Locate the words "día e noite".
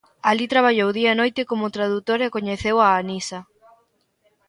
0.99-1.41